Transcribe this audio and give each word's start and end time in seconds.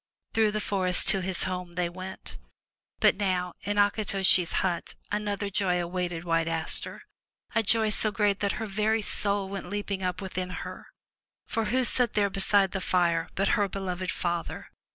Through 0.33 0.49
the 0.49 0.59
forest 0.59 1.07
to 1.09 1.21
his 1.21 1.43
home 1.43 1.75
they 1.75 1.87
went. 1.87 2.39
But 2.99 3.17
now 3.17 3.53
in 3.61 3.77
Akitoshi's 3.77 4.51
hut 4.65 4.95
another 5.11 5.51
joy 5.51 5.79
awaited 5.79 6.23
White 6.23 6.47
Aster,— 6.47 7.03
a 7.53 7.61
joy 7.61 7.91
so 7.91 8.09
great 8.09 8.39
that 8.39 8.53
her 8.53 8.65
very 8.65 9.03
soul 9.03 9.47
went 9.47 9.69
leaping 9.69 10.01
up 10.01 10.19
within 10.19 10.49
her. 10.65 10.87
For 11.45 11.65
who 11.65 11.83
sat 11.83 12.15
there 12.15 12.31
beside 12.31 12.71
the 12.71 12.81
fire, 12.81 13.29
but 13.35 13.49
her 13.49 13.69
beloved 13.69 14.11
father? 14.11 14.71